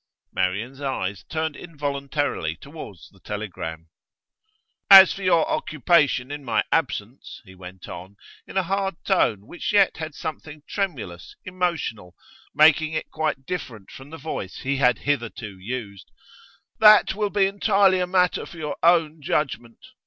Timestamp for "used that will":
15.59-17.29